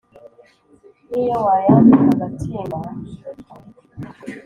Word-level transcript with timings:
N' 1.09 1.17
iyo 1.21 1.35
wayambika 1.45 2.07
agatimba 2.15 2.77